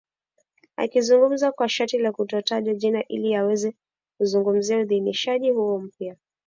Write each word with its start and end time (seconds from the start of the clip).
Akizungumza 0.77 1.51
kwa 1.51 1.69
sharti 1.69 1.97
la 1.97 2.11
kutotajwa 2.11 2.73
jina 2.73 3.07
ili 3.07 3.35
aweze 3.35 3.73
kuzungumzia 4.17 4.77
uidhinishaji 4.77 5.51
huo 5.51 5.79
mpya 5.79 6.15